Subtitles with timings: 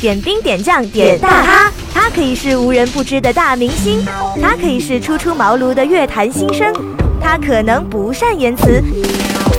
[0.00, 4.02] 点兵点将点大咖，他可以是无人不知的大明星，
[4.40, 6.72] 他可以是初出茅庐的乐坛新生，
[7.20, 8.82] 他可能不善言辞，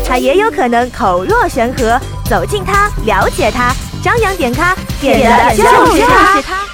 [0.03, 1.99] 他也有可能口若悬河。
[2.25, 5.63] 走近他，了解他，张扬点咖，点的就
[5.95, 6.65] 是他。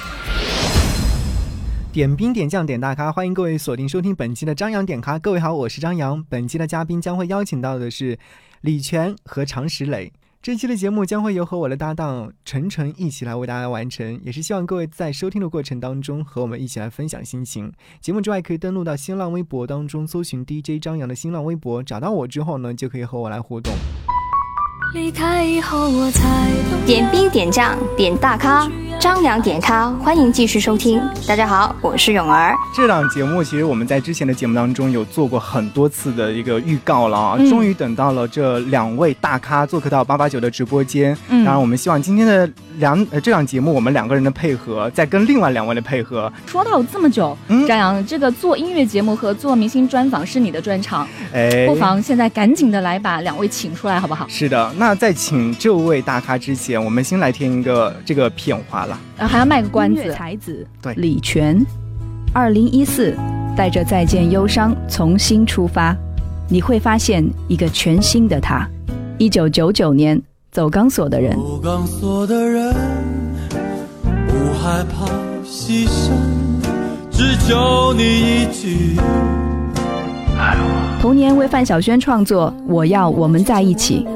[1.92, 5.18] 点兵点将点大咖，欢迎各位锁定收听本期的张扬点咖。
[5.18, 6.24] 各位好，我是张扬。
[6.30, 8.18] 本期的嘉宾将会邀请到的是
[8.62, 10.10] 李泉和常石磊。
[10.40, 17.72] 这期的节目将会由和我的搭档晨晨一起来为大家完成，也是希望各位在收听的过程当中和我们一起来分享心情。
[18.00, 23.74] 节目之外，可以登录到新浪微博当中搜寻 DJ 张扬的新浪微博，找到我之后呢，就可以和我来互动。
[24.94, 26.48] 离开以后我才
[26.86, 28.66] 点兵点将点大咖。
[28.98, 31.00] 张良点咖，欢迎继续收听。
[31.24, 32.52] 大家好，我是勇儿。
[32.74, 41.16] 这档节目其实我们在之前的节目当中有做过很多次的一个预告了啊，终于等到了这两位大咖做客到八八九的直播间。
[41.28, 46.32] 当然，我们希望今天的两呃这档节目，我们两个人的配合，再跟另外两位的配合。
[46.46, 54.26] 说到这么久，张扬，这个做音乐节目和做明星专访是你的专长，哎，不妨现在赶紧的来把两位请出来，好不好？
[54.26, 58.86] 是的，那在请这位大咖之前，我们先来听一个这个片花。
[58.86, 58.96] 了。
[59.18, 61.60] 啊还要卖个关子，才子对李泉，
[62.32, 63.12] 二零一四
[63.56, 65.96] 带着再见忧伤重新出发，
[66.48, 68.64] 你会发现一个全新的他。
[69.18, 72.72] 一九九九年走钢索的人，走钢索的人
[74.28, 75.06] 不害怕
[75.44, 76.12] 牺牲，
[77.10, 78.96] 只求你一句。
[81.00, 84.06] 童年为范晓萱创作，我要我们在一起。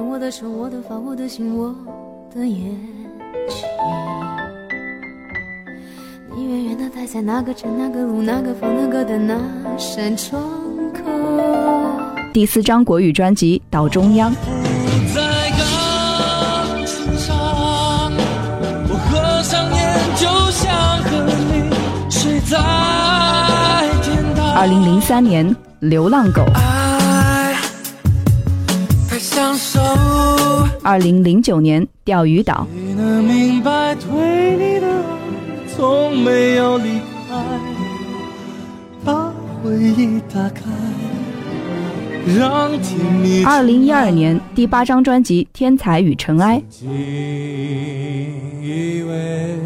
[6.35, 9.37] 你远远的待在那个城、那个路、那个房、那个的那
[9.77, 10.41] 扇窗
[10.95, 11.03] 口。
[12.33, 14.33] 第四张国语专辑《岛中央》。
[15.13, 17.37] 在钢琴上，
[18.89, 21.11] 我合上眼，就像和
[21.51, 21.69] 你
[22.09, 22.57] 睡在
[24.03, 24.55] 天堂。
[24.55, 26.43] 二零零三年，《流浪狗》。
[26.55, 27.57] 爱
[29.11, 29.81] 太享受。
[30.85, 32.67] 二零零九年，《钓鱼岛》。
[32.75, 34.95] 你能明白，对你的爱
[35.69, 36.99] 从没有离
[37.29, 37.37] 开，
[39.05, 39.33] 把
[39.63, 40.63] 回忆打开，
[42.37, 43.45] 让甜蜜。
[43.45, 46.61] 二零一二年第八张专辑《天才与尘埃》。
[48.61, 49.59] 以为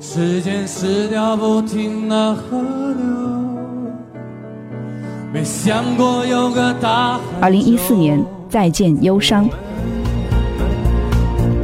[0.00, 3.04] 时间是条不停的河流，
[5.32, 7.20] 没想过有个大海。
[7.40, 9.48] 二零一四年再见忧伤。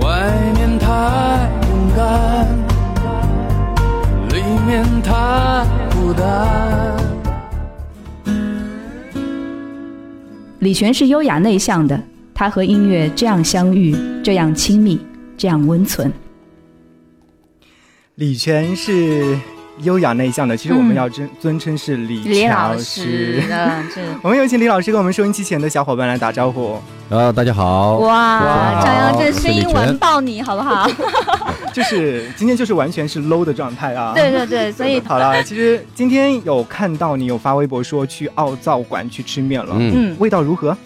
[0.01, 2.59] 外面太勇敢。
[5.05, 6.99] 太孤单。
[10.59, 12.03] 李泉是优雅内向的，
[12.35, 15.01] 他和音乐这样相遇，这样亲密，
[15.37, 16.13] 这样温存。
[18.17, 19.39] 李泉是
[19.83, 23.43] 优雅内向的，其实我们要尊尊称是李老师。
[24.23, 26.79] 我们有请李老师跟我们收音机前的小伙伴来打招呼。
[27.09, 27.99] 啊，大家好！
[27.99, 30.89] 哇，张扬这声音完爆你，好不好？
[31.75, 34.13] 就是今天就是完全是 low 的状态啊！
[34.15, 40.77] 对对对，所以 好了，其实今天有看到你有发微博说去奥灶馆去吃面了，嗯，味道如何？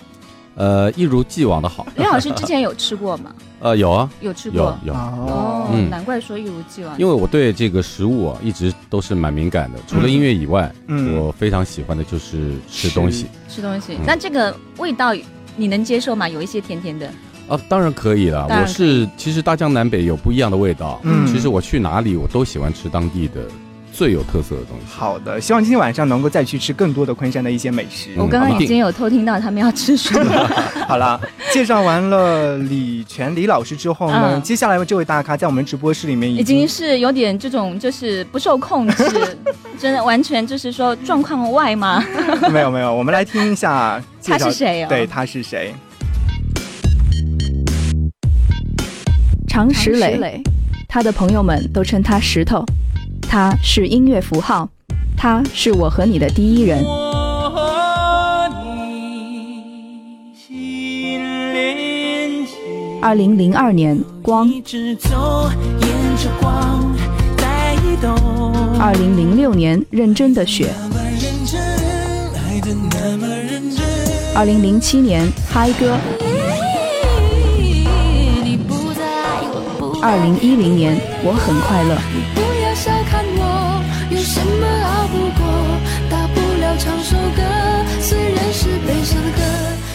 [0.57, 1.87] 呃，一如既往的好。
[1.97, 3.31] 李老师之前有吃过吗？
[3.65, 6.95] 呃，有啊，有吃过，有哦，难怪说一如既往。
[6.99, 10.71] 因为我对这个食物啊，一直都是蛮敏感的，除了音乐以外，
[11.17, 13.25] 我非常喜欢的就是吃东西。
[13.49, 15.15] 吃东西，那这个味道。
[15.57, 16.29] 你能接受吗？
[16.29, 17.09] 有一些甜甜的
[17.49, 18.45] 啊，当然可以了。
[18.51, 21.01] 我是其实大江南北有不一样的味道。
[21.05, 23.47] 嗯，其实我去哪里我都喜欢吃当地的
[23.97, 24.87] 最有特色的东西。
[24.89, 28.11] 好的，希望今天晚上能够再去吃更多的昆山的一些美食。
[28.17, 30.49] 我刚刚已经有偷听到他们要吃什么。
[30.89, 31.21] 好了，
[31.53, 39.39] 介绍完了李全李老师之后呢，接下来这位大咖在我们直播室里面已经是有点这种就是不受控制，
[39.79, 42.05] 真的完全就是说状况外吗？
[42.51, 44.03] 没有没有，我们来听一下。
[44.27, 44.85] 他是谁？
[44.89, 45.73] 对，他是谁？
[49.47, 50.43] 常石磊，
[50.89, 52.65] 他的朋友们都称他石头。
[53.37, 54.69] 他是音乐符号，
[55.17, 56.85] 他是我和你的第一人。
[63.03, 64.49] 二零零二年，光。
[68.79, 70.73] 二零零六年，认真的雪。
[74.37, 75.99] 二零零七年，嗨歌。
[80.01, 82.54] 二零一零年，我很快乐。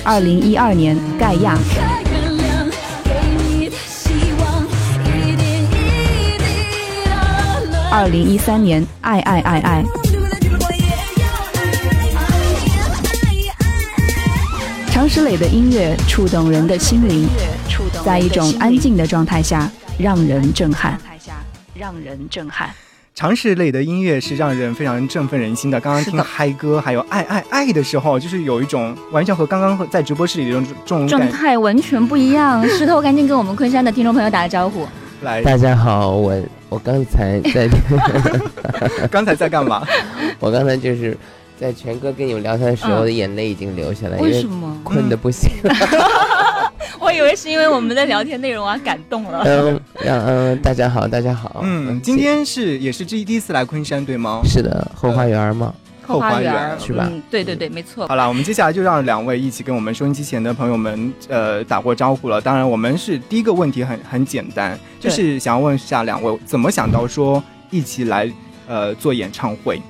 [0.04, 1.58] 二零一二年，盖亚。
[7.92, 9.84] 二零一三年，爱爱爱爱。
[14.92, 17.28] 常石磊的音乐触动人的心灵，
[18.06, 19.68] 在一种安静的状态下，
[19.98, 21.00] 让人震撼。
[21.74, 22.70] 让人震撼。
[23.20, 25.78] 常石磊的音乐是让人非常振奋人心的。
[25.82, 32.66] 刚刚听嗨歌还有爱爱爱的时候，就是有一种完全和刚刚在直播室里的这种状态完全不一样。
[32.70, 34.88] 石头，赶紧跟我们昆山的听众朋友打个招呼。
[35.24, 36.34] 来，大家好，我
[36.70, 37.68] 我刚才在，
[39.12, 39.86] 刚才在干嘛？
[40.40, 41.18] 我刚才就是
[41.60, 44.78] 在全哥跟你们聊天的时候，我的眼泪已经流下来，为什么？
[44.82, 45.52] 困的不行。
[47.00, 49.42] 我以为是因为我们的聊天内容啊感动了。
[49.46, 51.62] 嗯，嗯，大家好，大家好。
[51.64, 54.42] 嗯，今天是也是第第一次来昆山，对吗？
[54.44, 55.74] 是的，后花园吗？
[56.06, 57.10] 后花园是吧？
[57.32, 58.08] 对对对，没错。
[58.08, 62.42] 好了，我们接下来就让两位一起跟我们收音机前的朋友们呃打过招呼了。
[62.42, 68.30] 当然，我们是第一个问题很很简单，就是想要问一下两位怎么想到说一起来
[68.68, 69.82] 呃做演唱会。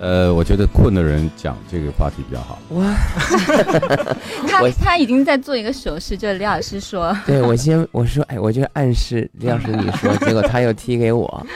[0.00, 2.58] 呃，我觉得困的人讲这个话题比较好。
[2.70, 2.94] 哇，
[4.48, 7.16] 他他已经在做一个手势，就是李老师说。
[7.24, 11.46] 对，我先我说，哎，我就暗示李老师你说， 结果他又踢给我。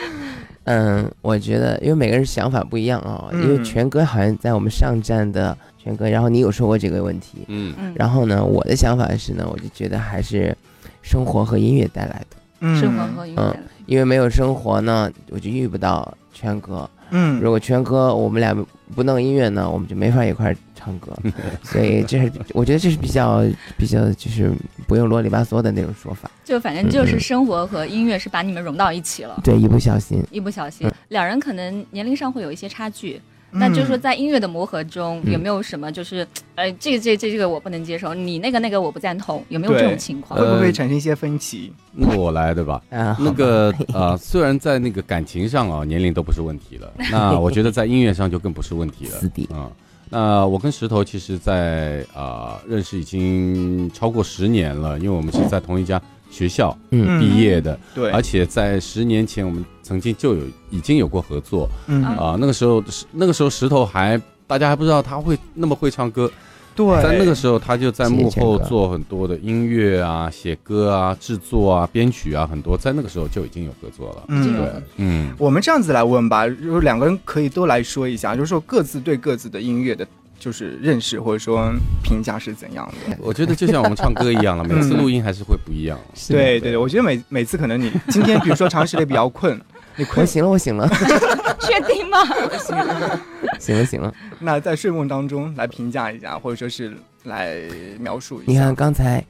[0.64, 10.56] 嗯，我觉得因为每个人想法不一样啊，因为全哥好像在我们上站的全哥，然后你有说过这个问题，嗯嗯，然后呢，我的想法是呢，我就觉得还是
[11.02, 16.88] 生活和音乐带来的，生活和音乐，因为没有生活呢，我就遇不到全哥。
[17.10, 18.54] 嗯，如果全哥我们俩
[18.94, 21.12] 不弄音乐呢，我们就没法一块唱歌，
[21.62, 23.44] 所以这是我觉得这是比较
[23.76, 24.52] 比较就是
[24.86, 33.20] 不用啰里吧嗦的那种说法，就反正就是生活和音乐是把你们融到一起了，对，一不小心，一不小心，两人可能年龄上会有一些差距。
[33.50, 40.38] 那就是说，在音乐的磨合中，有没有什么就是，呃， 这个这这这个我不能接受，你那个那个我不赞同，有没有这种情况？
[40.38, 41.72] 会不会产生一些分歧？
[41.92, 42.82] 那我来对吧？
[42.90, 49.12] 那个呃，虽然在那个感情上啊，年龄都不是问题了， 那我觉得在音乐上就更不是问题了。
[49.12, 49.70] 四弟啊，
[50.10, 56.00] 那我跟石头其实，在啊认识已经超过十年了，因为我们是在同一家。
[56.30, 62.04] 学校毕业的，对，而且在十年前我们曾经就有已经有过合作，嗯。
[62.04, 66.30] 啊，那个时候那个时候石头还大家还不知道他会那么会唱歌，
[66.76, 80.06] 对，在那个时候他就在幕后做很多的音乐啊、写歌啊、制作啊、编曲啊，很多在那个时候就已经有合作了，嗯，对，嗯，我们这样子来问吧，就是两个人可以都来说一下，就是说各自对各自的音乐的。
[80.40, 81.68] 就是认识或者说
[82.00, 83.18] 评价是怎样的？
[83.20, 85.98] 我觉得就像我们唱歌一样了，每次录音还是会不一样。
[86.28, 86.70] 对对。
[86.70, 89.60] 对，我觉得每每次可能你今天比如说长时间比较困，
[89.98, 90.88] 你困醒了，我醒了，
[91.60, 92.18] 确定吗？
[92.58, 93.20] 醒了，
[93.58, 94.14] 醒了，醒了。
[94.38, 97.56] 那在睡梦当中来评价一下，或者说是来
[97.98, 98.52] 描述一下。
[98.52, 99.22] 你看刚才。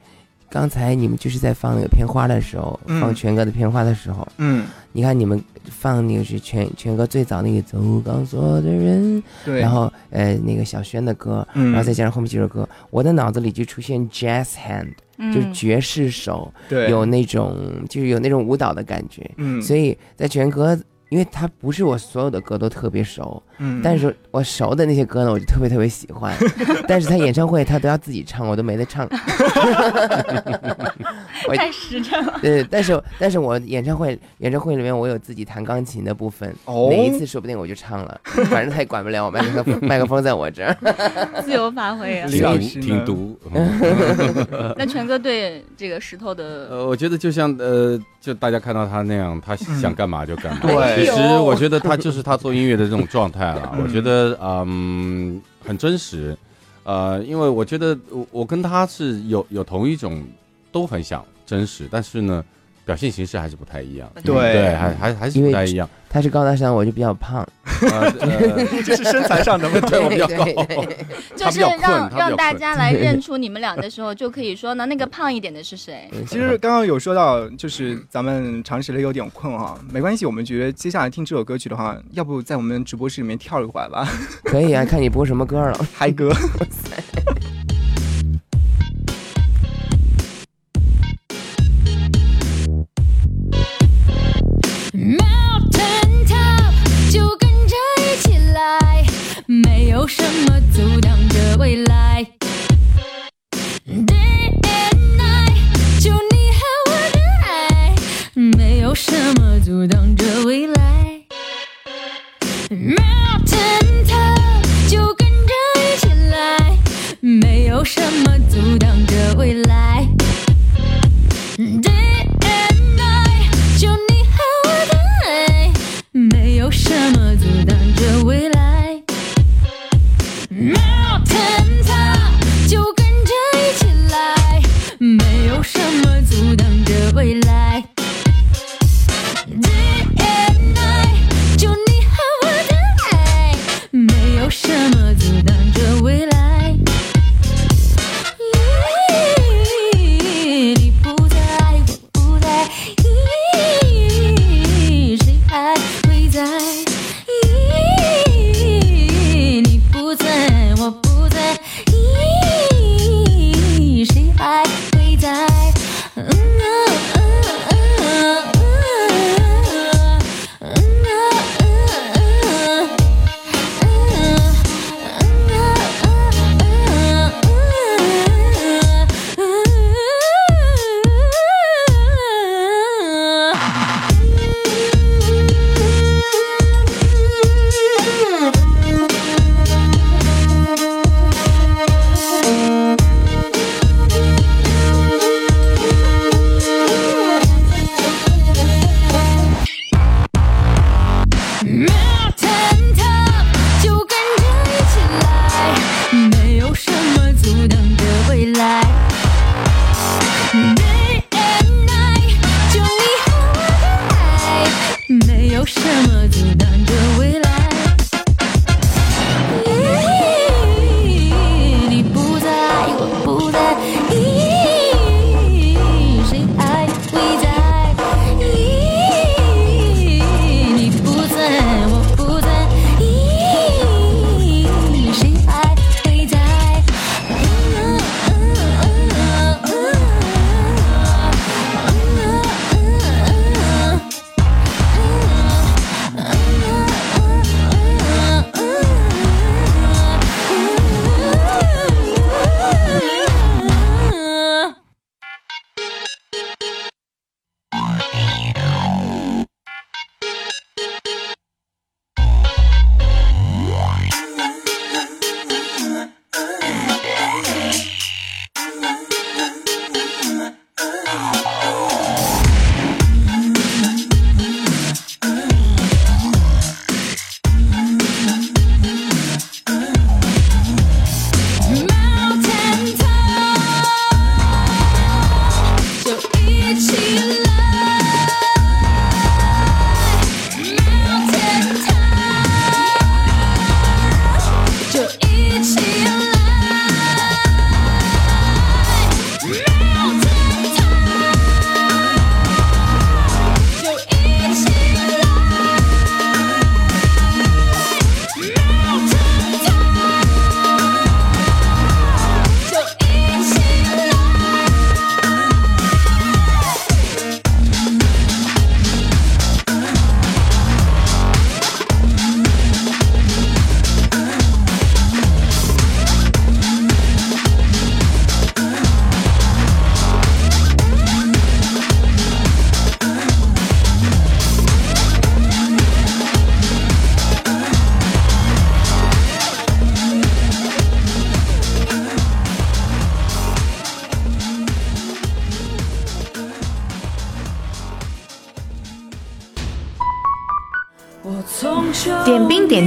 [0.51, 14.89] 刚才你们就是在放那个片花的时候，放全哥的片花的时候，嗯，你看你们放那个是全全哥最早那个走钢索的人，对，然后呃那个小轩的歌，嗯然后再加上后面几首歌，我的脑子里就出现 jazz hand，
[15.33, 17.55] 就是爵士手，对，有那种
[17.89, 20.79] 就是有那种舞蹈的感觉，嗯，所以在全哥。
[21.09, 26.35] 因为他不是我所有的歌都特别熟，嗯，但是我熟的那些歌呢，我就特别特别喜欢。
[26.87, 29.07] 但是他演唱会他都要自己唱，我都没得唱。
[31.55, 32.37] 太实诚了。
[32.41, 40.77] 对，但是但是我演唱会演唱会里面我有自己弹钢琴的部分，哦，每一次说不定我就唱了， 反正他也管不了我，麦克风麦克风在我这儿，
[41.43, 42.27] 自由发挥啊。
[42.29, 43.35] 李老师挺毒。
[44.77, 50.61] 那全哥对这个石头的，呃，我觉得就像呃，就大家看到他那样，他想干嘛就干嘛。
[50.61, 51.05] 对。
[51.05, 53.77] 其实我觉得他就是他做音乐的这种状态了。
[53.81, 56.37] 我觉得嗯很真实，
[56.83, 60.23] 呃，因为我觉得我我跟他是有有同一种
[60.71, 62.43] 都很想真实，但是呢。
[62.89, 65.87] 表现形式还是不太一样，对对，还还还是不太一样。
[66.09, 67.47] 他是高大上，我就比较胖，
[68.83, 70.43] 这是身材上的问题， 我比较高。
[71.37, 76.09] 就是让让大家来认出你们俩的时候，就可以说，呢那个胖一点的是谁？
[76.27, 84.09] 其实刚刚有说到，就是咱们常识类有点困啊，没关系，我们觉得接下来听这首歌曲的话，要不在我们直播室里面跳一会儿吧？
[84.45, 86.31] 可以啊，看你播什么歌了，嗨歌。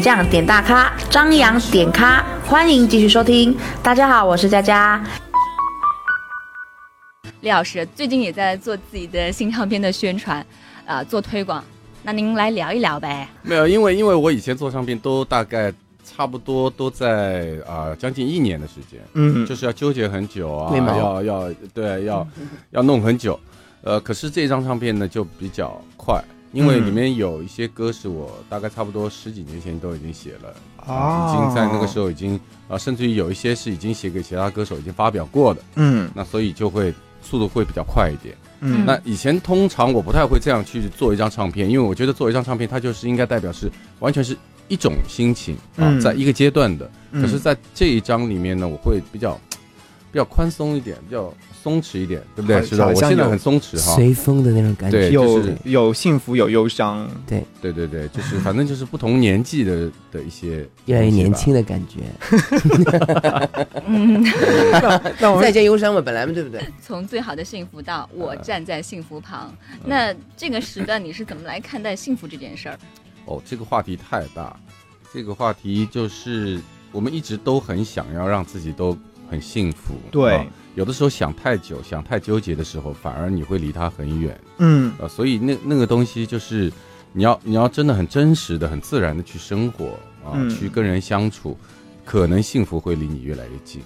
[0.03, 3.57] 点兵点将点大咖，张扬点咖，欢迎继续收听。
[3.85, 5.01] 大家好，我是佳佳。
[7.41, 10.45] 李老师最近也在做自己的新唱片的宣传，
[10.85, 11.63] 啊、做推广。
[12.03, 13.29] 那您来聊一聊呗。
[13.43, 15.73] 没有，因为因为我以前做唱片都大概
[16.05, 22.27] 差不多都在啊、将近一年的时间，嗯就是要纠结很久啊，要要对要
[22.71, 23.39] 要弄很久，
[23.83, 26.21] 呃，可是这张唱片呢就比较快，
[26.53, 30.55] 因为嗯里面有一些歌是我大概差不多十几年前都已经写了，
[30.87, 36.11] 哦啊，已经在那个时候已经啊，甚至于有一些是已经写给其他歌手已经发表过的，嗯。
[36.15, 36.93] 那所以就会
[37.23, 38.37] 速度会比较快一点。
[38.61, 38.85] 嗯。
[38.85, 44.37] 那以前通常我不太会这样去做一张唱片，因为我觉得做一张唱片，它就是应该代表是完全是
[44.69, 46.91] 一种心情啊，嗯在一个阶段的。
[47.13, 47.23] 嗯。
[47.23, 49.39] 可是，在这一张里面呢，我会比较
[50.11, 51.33] 比较宽松一点，比较
[51.63, 52.59] 松弛一点，对不对？
[52.59, 53.95] 好是的，我现在很松弛哈。
[53.95, 54.99] 随风的那种感觉。
[54.99, 62.01] 对，有就是有幸福有忧伤，对，对对对，就是反正就是不同年纪的的一些 越来越年轻的感觉。
[63.87, 64.25] 嗯，
[65.21, 66.61] 那我们再见忧伤嘛，本来嘛，对不对？
[66.85, 69.55] 从最好的幸福到我站在幸福旁，
[69.85, 72.79] 那这个时段你是怎么来看待幸福这件事儿？
[73.27, 74.59] 哦，这个话题太大，
[75.15, 78.99] 这个话题就是我们一直都很想要让自己都
[79.33, 79.95] 很幸福。
[80.11, 85.09] 对啊有的时候想太久、想太纠结的时候，反而你会离他很远嗯啊。
[85.09, 86.73] 所以那那个东西就是
[87.13, 91.59] 你要你要真的很真实的、很自然的去生活啊，嗯去跟人相处，
[92.07, 93.83] 可能幸福会离你越来越近。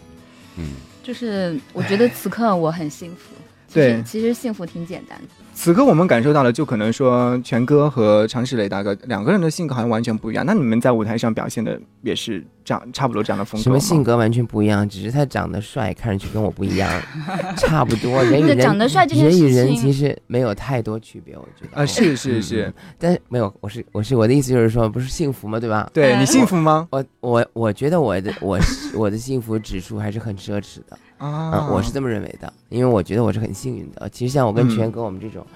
[0.57, 3.35] 嗯，就是我觉得此刻我很幸福，
[3.73, 5.25] 对，其实幸福挺简单的。
[5.53, 10.45] 此刻我们感受到了，就可能说全哥和常石磊大哥两个人的性格好像完全不一样。
[10.45, 14.87] 那你们在舞台上表现的也是这样，差不多这样的风格什么性格完全不一样？
[14.87, 16.91] 只是他长得帅，看上去跟我不一样，
[17.57, 18.23] 差不多。
[18.23, 21.81] 人与人 长得帅这件人事情，与人其实没有太多区别，我觉得。
[21.81, 25.59] 啊，是是是，但是没有，我是我是我的意思就是说，不是幸福吗？
[25.59, 25.89] 对吧？
[25.95, 26.87] 对你幸福吗？
[26.91, 28.59] 我我我觉得我的我
[28.95, 34.09] 我的幸福指数还是很奢侈的啊、嗯，我是这么认为的，因为我觉得我是很幸运的。
[34.11, 35.47] 其实像我跟全哥我们这种。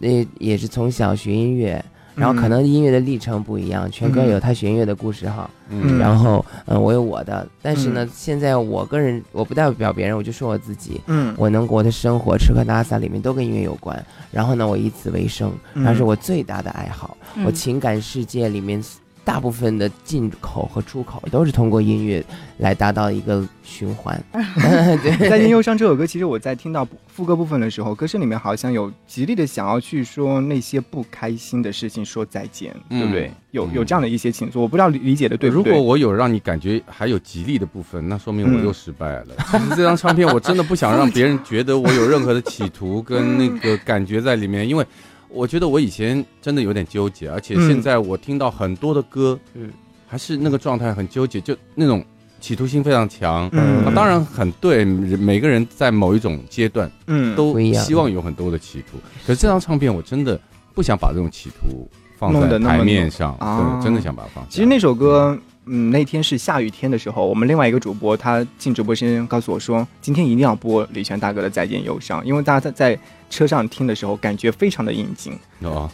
[0.00, 1.84] 那也是从小学音乐，
[2.14, 3.90] 然后可能音乐的历程不一样。
[3.90, 7.44] 全哥有他学音乐的故事哈，嗯，然后嗯，我有我的。
[7.60, 14.06] 但是呢，现在我个人我不代表别人，我就说我自己，嗯，我能过的生活吃喝拉撒里面都跟音乐有关。
[14.30, 15.52] 然后呢，我以此为生，
[15.84, 17.16] 它是我最大的爱好。
[17.44, 18.80] 我情感世界里面。
[19.28, 22.24] 大部分的进口和出口都是通过音乐
[22.56, 24.18] 来达到一个循环。
[24.32, 33.30] 对，《再见忧伤》这首歌，其实我在听到副歌部分的时候，歌声里面好像有极力的想要去说那些不开心的事情，说再见，嗯、对不对？
[33.50, 35.72] 有有这样的一些情愫，我不知道理解的对不对。
[35.72, 39.26] 如果我有让你感觉还有极力的部分，那说明我又失败了。
[39.36, 44.86] 嗯、 其实这张唱片我真的不想让别人觉得我有任何的企图跟那个感觉在里面，因为。
[45.28, 49.70] 我觉得我以前真的有点纠结，而且现在我听到很多的歌，嗯，
[50.06, 52.04] 还是那个状态很纠结，就那种
[52.40, 53.48] 企图心非常强。
[53.52, 58.98] 嗯，啊、当然很对，每个人在某一种阶段，嗯，都希望有很多的企图。
[59.26, 60.40] 可是这张唱片我真的
[60.74, 64.50] 不想把这种企图放在台面上，啊、对，真的想把它放下。
[64.50, 65.36] 其实那首歌。
[65.36, 75.38] 嗯，嗯那天是下雨天的时候，我们另外一个主播他进直播间告诉我说，今天一定要播李泉大哥的《再见忧伤》，因为大家在在车上听的时候感觉非常的应景。
[75.62, 75.90] 哦，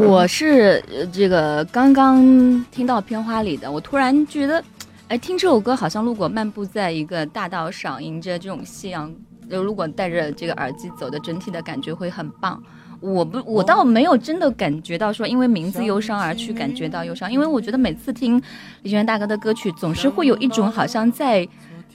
[0.00, 2.22] 我是这个刚刚
[2.70, 4.62] 听到片花里的，我突然觉得，
[5.08, 9.12] 哎，听这首歌好像如果漫步在一个大道上，迎着这种夕阳，
[9.50, 12.62] 就如果戴着这个耳机走的，整体的感觉会很棒。
[13.00, 18.40] 我不，我倒没有真的感觉到说，因为名字忧伤而去感觉到忧伤，因为我觉得每次听
[18.82, 21.46] 李泉大哥的歌曲，总是会有一种好像在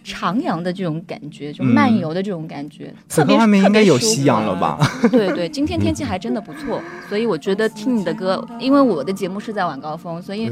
[0.04, 2.94] 徜徉的这种感觉，就漫游的这种感觉。
[3.10, 4.78] 特别外面应该有夕阳了吧？
[5.12, 10.52] 对对，今天天气还真的不错，所以我觉得听你的歌，因为我的节目是在晚高峰，所以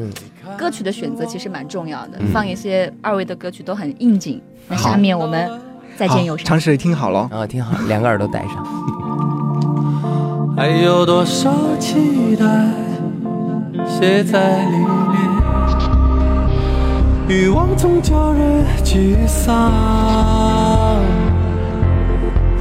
[0.58, 4.42] 歌曲的选择其实蛮重要的，放一些二位的歌曲都很应景。
[4.68, 5.48] 那下面我们
[5.96, 9.33] 再见有声，尝试听好了，啊，听好，两个耳朵戴上。
[10.56, 12.46] 还有多少期待
[13.88, 14.88] 写在里面？
[17.28, 19.72] 欲望总叫人沮丧。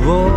[0.05, 0.31] 哦，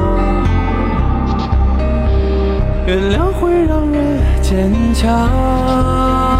[2.85, 6.34] 原谅会让人坚强。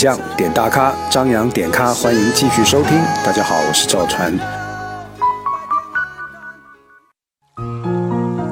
[0.00, 2.92] 将点大咖，张扬点咖，欢迎继续收听。
[3.22, 4.32] 大家好，我是赵传。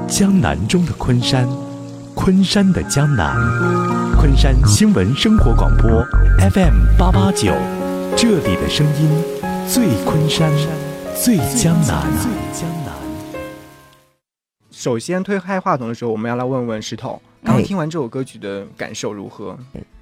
[0.06, 1.48] 江南中的昆山，
[2.14, 3.34] 昆山的江南，
[4.20, 5.88] 昆山新闻生活广播
[6.50, 7.54] FM 八八九，
[8.14, 9.24] 这里的声音
[9.66, 10.52] 最昆山，
[11.16, 12.04] 最江南。
[14.70, 19.58] 首先推开话筒的时候，我们要来问问石头，刚刚听完这首歌曲的感受如何？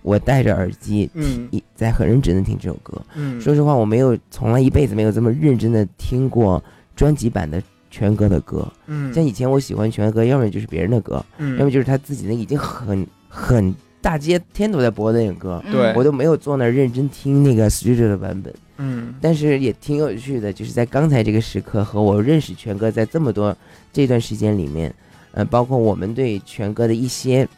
[0.07, 3.03] 我戴着耳机，嗯，在很认真的听这首歌。
[3.17, 6.63] 嗯，说实话，我没有从来一辈子没有这么认真的听过
[6.95, 8.73] 专辑版的全哥的歌。
[8.87, 15.61] 嗯，像以前我喜欢全哥，要么就是别人的歌，嗯，要么就是他自己的已经很很大街天都在播的那种歌。
[15.73, 18.55] 对，我都没有坐那儿认真听那个 studio 的版本。
[18.77, 23.57] 嗯，但是也挺有趣的，就是在刚才这个时刻和我认识全哥在这么多
[23.93, 24.95] 这段时间里面，
[25.33, 27.49] 呃，包括我们对全哥的一些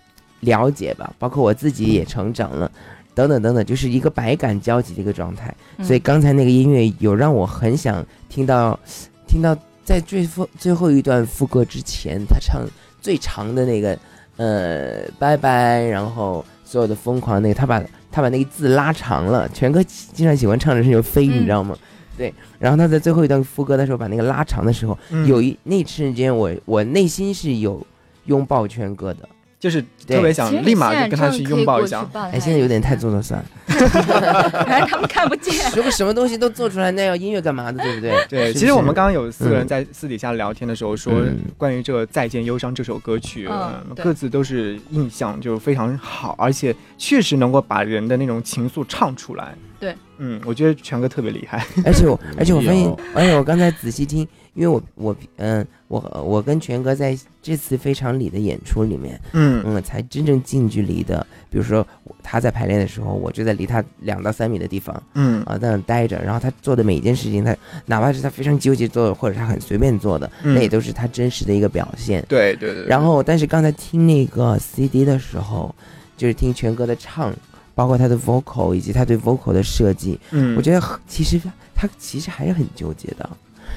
[0.40, 2.70] 了解吧，包括我自己也成长了，
[3.14, 5.55] 等等等等，就是一个百感交集的一个状态。
[5.83, 8.79] 所以刚才那个音乐有让我很想听到，
[9.27, 12.62] 听到在最后最后一段副歌之前，他唱
[13.01, 13.98] 最长的那个，
[14.37, 17.83] 呃，拜拜，然后所有的疯狂那个，他把。
[18.11, 21.77] 他把那个字拉长了，全哥经常喜欢唱的是有飞，你知道吗？
[22.16, 27.87] 对，然后他在最后一段副歌的时候把那个拉长的时候，有一那瞬间我我内心是有
[28.24, 29.29] 拥抱全哥的，
[29.61, 32.09] 就是特别想立马就跟他去拥抱一下。
[32.14, 33.21] 哎，现在有点太做了，
[33.66, 35.55] 反正他们看不见。
[35.75, 38.27] 如果什么东西都做出来，那要音乐干嘛的，对不对？
[38.29, 41.12] 对，其实我们刚刚有四个人在私底下聊天的时候说，
[41.57, 43.49] 关于这个《再见忧伤》这首歌曲，
[43.97, 49.55] 各自都是印象就非常好，而且确实能够把人的那种情愫唱出来。
[49.81, 51.64] 对，嗯，我觉得全哥特别厉害。
[51.85, 54.27] 而且我，而且我发现，而且我刚才仔细听，
[54.59, 61.87] 因为我我嗯，我我跟全哥在这次非常里的演出里面，嗯嗯，才真正近距离的，比如说
[62.25, 72.25] 他在排练的时候，我就在离他两到三米的地方，嗯啊，在那待着，然后他做的每一件事情，他哪怕是他非常纠结做的，或者他很随便做的，那也都是他真实的一个表现。
[72.29, 72.85] 对对对。
[72.87, 75.73] 然后，但是刚才听那个 CD 的时候，
[76.16, 77.33] 就是听全哥的唱。
[77.75, 81.40] 包括他的 vocal 以及他对 vocal 的设计，嗯，我觉得其实
[81.77, 83.31] 他其实还是很纠结的。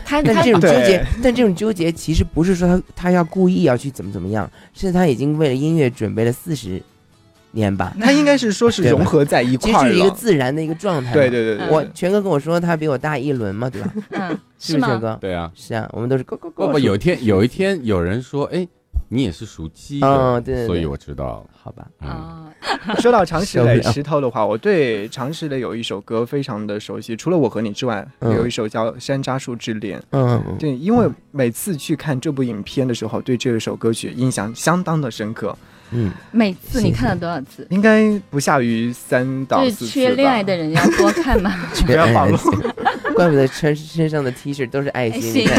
[0.06, 6.82] 他但这种纠结，但这种纠结其实不是说他他要故意要去怎么怎么样，是他已经为了音乐准备了四十
[7.51, 7.95] 年吧。
[7.99, 11.13] 他应该是说是融合在一块儿，是一个自然的一个状态。
[11.13, 11.67] 对对对对。
[11.69, 13.93] 我全哥跟我说他比我大一轮嘛，对吧？
[14.12, 15.17] 嗯，是不是全哥？
[15.21, 16.23] 对啊，是啊，我们都是。
[16.23, 18.67] 不不，有一天有一天有人说，哎。
[19.13, 22.47] 你也是属鸡的，嗯，对，所以我知道，好吧，啊。
[23.00, 30.00] 说到常石磊石头的话，我对常石磊有一首歌非常的熟悉，除了我和你之外，有一首叫《山楂树之恋》。
[30.12, 35.50] 嗯，对，因为每次去看这部影片的时候，对这首歌曲印象相当的深刻。
[35.50, 35.58] 嗯，
[36.32, 37.67] 每次你看了多少次？
[37.69, 39.88] 应该不下于三到四次。
[39.88, 41.54] 缺恋爱的人要多看嘛，
[41.86, 42.38] 不要暴露。
[43.13, 45.47] 怪不得穿身上的 T 恤都是爱心。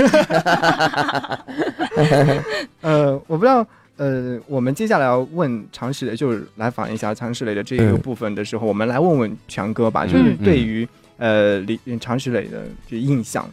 [2.80, 3.66] 呃，我不知道，
[3.98, 13.48] 呃，我们接下来要问常石磊，就是来访一下常石磊的这个部分的时候，我们来问问强哥吧，就是对于呃李常石磊的这印象，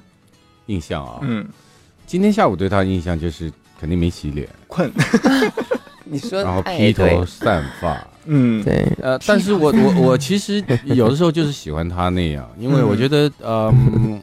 [0.67, 1.45] 印象啊，嗯，
[2.07, 4.89] 今天下午对他的印象就是肯定没洗脸，困，
[6.09, 14.21] 你说，然后披头散发， 嗯，对，呃，但是我我我其实有的时候就是喜欢他那样，因为我觉得，嗯。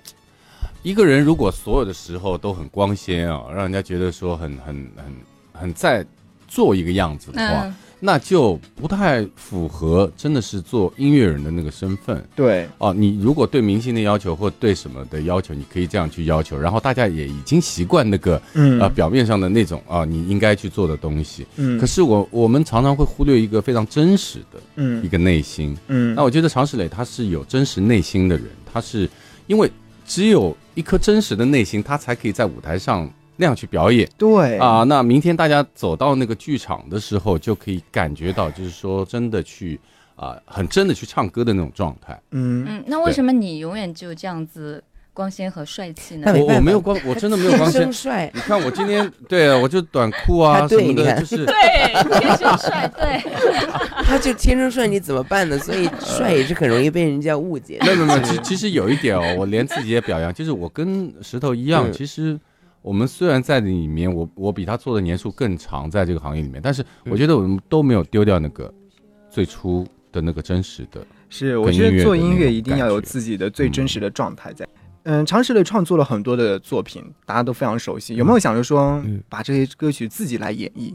[0.83, 5.05] 一个人如果所有的时候都很光鲜啊，让人家觉得说很很很
[5.53, 6.07] 很在
[6.47, 12.23] 做一个样子的话，嗯、那就不太符合真的是做音乐人的那个身份。
[12.35, 21.47] 对哦，你如果对明星的要求或对什么的要求，你可以这样去要求，然后大家也已经习惯那个嗯呃表面上的那种啊你应该去做的东西。
[21.57, 25.77] 嗯，可是我我们常常会忽略一个非常真实的嗯一个内心。
[25.89, 29.09] 嗯，那我觉得常石磊他是有真实内心的人，他是
[29.47, 29.71] 因为。
[30.09, 34.09] 只有一颗真实的内心，他才可以在舞台上那样去表演。
[34.17, 39.79] 对啊，那明天大家走到那个剧场的时候，就可以感觉到，就是说真的去
[40.15, 42.19] 啊，很真的去唱歌的那种状态。
[42.31, 46.33] 嗯嗯，那为什么你永远就这样子光鲜和帅气呢？
[46.35, 48.31] 我我没有光， 我真的没有光鲜帅。
[48.35, 51.55] 你看我今天对啊，我就短裤啊什么的，就是对
[52.21, 53.23] 天生帅，对。
[54.07, 55.59] 他就天生帅，你怎么办呢？
[55.59, 57.79] 所以帅也是很容易被人家误解。
[57.81, 62.39] 没有没有，其其实有一点哦，我连自己也表扬，就是我跟石头一样，其实
[62.87, 68.73] 我们虽然在里面，我我比他做的年数更长，在这个行业里面，但是我觉得我们都没有丢掉那个
[69.29, 71.05] 最初的那个真实的。
[71.29, 74.65] 是，我觉得做音乐一定要有自己的最真实的状态在。
[75.03, 78.15] 嗯，尝试的创作了很多的作品，大家都非常熟悉。
[78.15, 80.95] 有没有想着说把这些歌曲自己来演绎？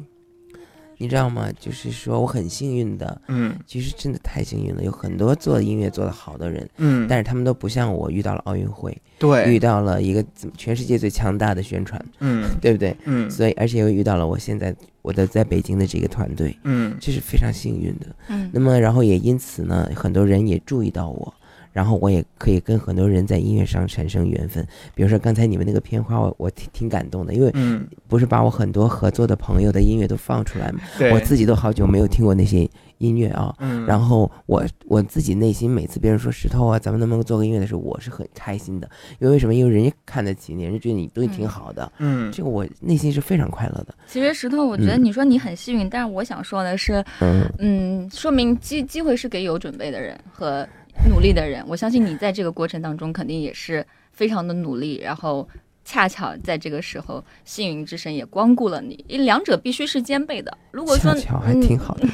[1.02, 1.50] 你知道吗？
[1.60, 10.24] 就是说我很幸运的，嗯，其实真的太幸运了，有很多做音乐做得好的人，嗯但是他们都不像我遇到了奥运会，对遇到了一个
[10.56, 12.96] 全世界最强大的宣传，嗯对不对？
[13.06, 18.06] 嗯所以而且又遇到了我现在我的在北京的这个团队，嗯这是非常幸运的。
[18.28, 21.34] 嗯那么然后也因此呢，很多人也注意到我。
[21.72, 27.88] 然后我也可以跟很多人在音乐上产生缘分，比如说刚才你们那个片花，我我挺挺感动的，因为嗯。
[28.08, 31.14] 不是把我很多合作的朋友的音乐都放出来嘛，对。
[31.14, 33.86] 我自己都好久没有听过那些音乐啊，嗯。
[33.86, 39.56] 然后我我自己内心每次别人说石头啊，咱们能不能做个音乐的时候，我是很开心的，因为为什么？
[39.56, 42.30] 因为人家看得起你，人家觉得你东西挺好的，嗯。
[42.34, 45.04] 这个我内心是非常快乐的，其实石头，我觉得嗯。
[45.06, 47.50] 你说你很幸运，但是我想说的是，嗯。
[47.60, 50.68] 嗯，说明机机会是给有准备的人和
[51.10, 51.64] 努力的人。
[51.68, 55.48] 我相信你在这个过程当中肯定也是非常的努力，然后
[55.84, 60.56] 恰巧在这个时候，幸运之神也光顾了你，两者必须是兼备的。
[60.72, 62.08] 如果说恰巧还嗯挺好的，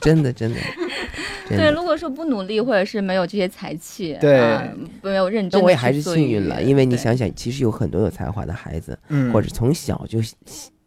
[0.00, 0.60] 真的 真的，
[1.48, 4.38] 真对，如果说不努力，或者是没有这些才气，对。
[4.38, 4.66] 啊
[5.02, 9.32] 没有认真，但我也还是幸运了，因为你想想，其实有很多有才华的孩子，嗯。
[9.32, 10.20] 或者从小就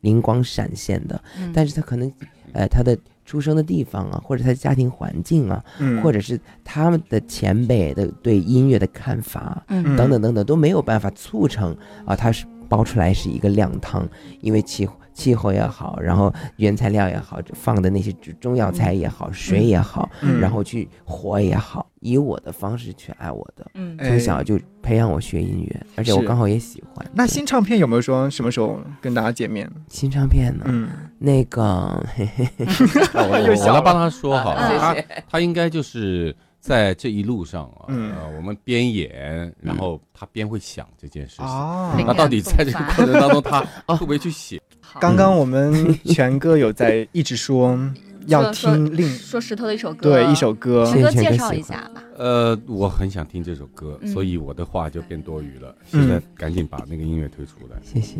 [0.01, 1.51] 灵光闪现的，嗯。
[1.53, 2.11] 但是他可能，
[2.53, 6.01] 呃，他的出生的地方啊，或者他的家庭环境啊，嗯。
[6.01, 9.95] 或者是他们的前辈的对音乐的看法，嗯。
[9.95, 14.07] 等等等等，都没有办法促成啊，它是煲出来是一个靓汤，
[14.41, 20.39] 因为气候气候也好，然后原材料也好，放的那些中药材也好，水也好，嗯。
[20.39, 23.95] 然后去火也好，以我的方式去爱我的，嗯。
[23.99, 27.05] 从小就培养我学音乐，而且我刚好也喜欢。
[27.13, 29.69] 那新唱片有没有说什么时候跟大家见面？
[29.87, 30.65] 新唱片呢？
[30.67, 30.89] 嗯，
[31.25, 32.65] 那个，嘿嘿嘿
[33.13, 41.45] 我我我来帮他说好了，啊他他应该就是在这一路上啊，嗯呃，我们边演，然后他边会想这件事情。
[41.45, 44.61] 哦那到底在这个过程当中，他会不会去写？
[44.99, 47.79] 刚刚我们全哥有在一直说
[48.27, 52.03] 要听另说石头的一首歌，对一首歌，全哥介绍一下吧。
[52.17, 55.73] 呃，我很想听这首歌，嗯所以我的话就变多余了。
[55.93, 57.77] 嗯现在赶紧把那个音乐推出来。
[57.81, 58.17] 谢谢。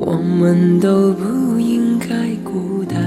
[0.00, 2.08] 我们都不应该
[2.42, 2.98] 孤单，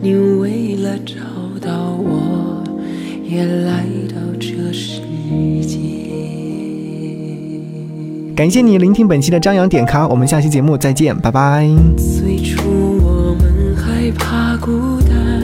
[0.00, 1.14] 你为了找
[1.60, 2.62] 到我，
[3.24, 5.00] 也来到这世
[5.62, 5.78] 界。
[8.36, 11.66] 感谢你聆听本期的张扬点咖，我们下期节目再见，拜拜。
[11.96, 12.60] 最初
[13.02, 15.35] 我们害怕孤单，